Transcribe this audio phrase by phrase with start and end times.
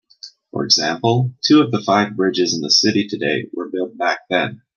[0.51, 4.63] For example, two of the five bridges in the city today were built back then.